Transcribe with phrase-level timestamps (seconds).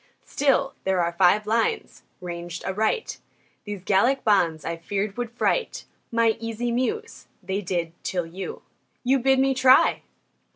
[0.25, 3.19] Still, there are five lines ranged aright.
[3.65, 7.27] These Gallic bonds, I feared, would fright My easy Muse.
[7.43, 8.63] They did, till you
[9.03, 10.01] You bid me try!